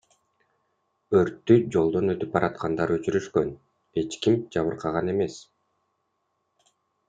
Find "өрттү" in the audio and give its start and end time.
1.19-1.57